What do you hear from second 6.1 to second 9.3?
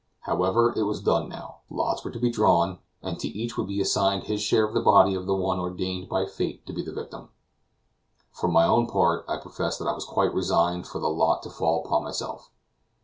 fate to be the victim. For my own part,